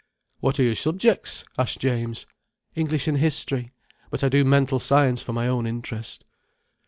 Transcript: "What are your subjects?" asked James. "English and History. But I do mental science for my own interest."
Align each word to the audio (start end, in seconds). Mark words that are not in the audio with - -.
"What 0.39 0.59
are 0.59 0.63
your 0.63 0.73
subjects?" 0.73 1.43
asked 1.59 1.77
James. 1.77 2.25
"English 2.73 3.07
and 3.07 3.19
History. 3.19 3.71
But 4.09 4.23
I 4.23 4.29
do 4.29 4.43
mental 4.43 4.79
science 4.79 5.21
for 5.21 5.31
my 5.33 5.47
own 5.47 5.67
interest." 5.67 6.25